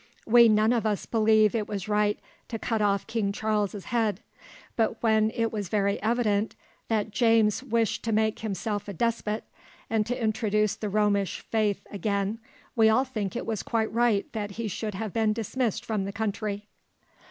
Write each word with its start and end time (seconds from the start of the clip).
We 0.25 0.49
none 0.49 0.73
of 0.73 0.83
us 0.83 1.05
believe 1.05 1.53
it 1.53 1.67
was 1.67 1.87
right 1.87 2.19
to 2.47 2.57
cut 2.57 2.81
off 2.81 3.05
King 3.05 3.31
Charles's 3.31 3.85
head; 3.85 4.19
but 4.75 5.03
when 5.03 5.29
it 5.29 5.51
was 5.51 5.69
very 5.69 6.01
evident 6.01 6.55
that 6.87 7.11
James 7.11 7.61
wished 7.61 8.03
to 8.05 8.11
make 8.11 8.39
himself 8.39 8.87
a 8.87 8.93
despot, 8.93 9.43
and 9.91 10.03
to 10.07 10.19
introduce 10.19 10.75
the 10.75 10.89
Romish 10.89 11.41
faith 11.41 11.85
again, 11.91 12.39
we 12.75 12.89
all 12.89 13.05
think 13.05 13.35
it 13.35 13.45
was 13.45 13.61
quite 13.61 13.93
right 13.93 14.25
that 14.33 14.49
he 14.57 14.67
should 14.67 14.95
have 14.95 15.13
been 15.13 15.33
dismissed 15.33 15.85
from 15.85 16.05
the 16.05 16.11
country." 16.11 16.67